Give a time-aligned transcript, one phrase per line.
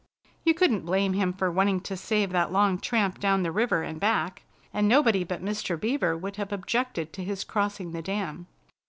[0.43, 3.99] You couldn't blame him for wanting to save that long tramp down the river and
[3.99, 4.41] back,
[4.73, 5.79] and nobody but Mr.
[5.79, 8.47] Beaver would have objected to his crossing the dam.